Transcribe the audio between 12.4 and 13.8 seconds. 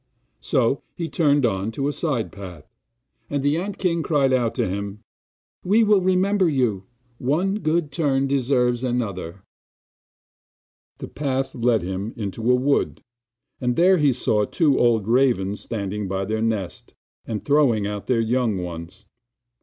a wood, and